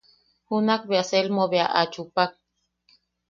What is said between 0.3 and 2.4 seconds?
Junak bea Selmo bea a chupak.